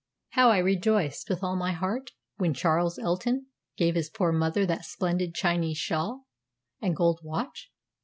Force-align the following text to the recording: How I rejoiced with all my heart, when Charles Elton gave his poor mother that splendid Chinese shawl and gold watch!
How 0.29 0.49
I 0.49 0.57
rejoiced 0.57 1.29
with 1.29 1.43
all 1.43 1.55
my 1.55 1.73
heart, 1.73 2.09
when 2.37 2.55
Charles 2.55 2.97
Elton 2.97 3.45
gave 3.77 3.93
his 3.93 4.09
poor 4.09 4.31
mother 4.31 4.65
that 4.65 4.83
splendid 4.83 5.35
Chinese 5.35 5.77
shawl 5.77 6.25
and 6.81 6.95
gold 6.95 7.19
watch! 7.21 7.69